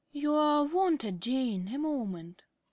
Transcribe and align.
~ 0.07 0.11
You 0.21 0.33
are 0.33 0.63
wanted, 0.65 1.21
Jane, 1.21 1.67
a 1.67 1.77
moment. 1.77 2.43